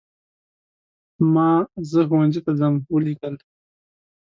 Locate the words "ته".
2.45-2.51